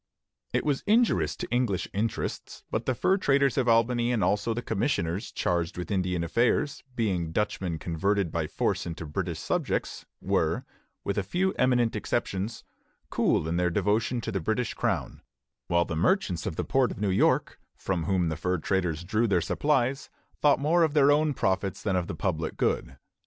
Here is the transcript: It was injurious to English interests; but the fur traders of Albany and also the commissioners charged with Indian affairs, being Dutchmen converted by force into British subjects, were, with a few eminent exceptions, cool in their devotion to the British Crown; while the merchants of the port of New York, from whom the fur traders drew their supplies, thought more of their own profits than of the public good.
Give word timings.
It 0.51 0.65
was 0.65 0.81
injurious 0.87 1.35
to 1.35 1.47
English 1.51 1.87
interests; 1.93 2.63
but 2.71 2.87
the 2.87 2.95
fur 2.95 3.17
traders 3.17 3.55
of 3.55 3.67
Albany 3.69 4.11
and 4.11 4.23
also 4.23 4.51
the 4.51 4.63
commissioners 4.63 5.31
charged 5.31 5.77
with 5.77 5.91
Indian 5.91 6.23
affairs, 6.23 6.81
being 6.95 7.31
Dutchmen 7.31 7.77
converted 7.77 8.31
by 8.31 8.47
force 8.47 8.87
into 8.87 9.05
British 9.05 9.37
subjects, 9.39 10.07
were, 10.19 10.65
with 11.03 11.19
a 11.19 11.23
few 11.23 11.53
eminent 11.53 11.95
exceptions, 11.95 12.63
cool 13.11 13.47
in 13.47 13.57
their 13.57 13.69
devotion 13.69 14.21
to 14.21 14.31
the 14.31 14.39
British 14.41 14.73
Crown; 14.73 15.21
while 15.67 15.85
the 15.85 15.95
merchants 15.95 16.47
of 16.47 16.55
the 16.55 16.65
port 16.65 16.89
of 16.89 16.99
New 16.99 17.11
York, 17.11 17.59
from 17.75 18.05
whom 18.05 18.29
the 18.29 18.35
fur 18.35 18.57
traders 18.57 19.03
drew 19.03 19.27
their 19.27 19.39
supplies, 19.39 20.09
thought 20.41 20.59
more 20.59 20.81
of 20.81 20.95
their 20.95 21.11
own 21.11 21.35
profits 21.35 21.83
than 21.83 21.95
of 21.95 22.07
the 22.07 22.15
public 22.15 22.57
good. 22.57 22.97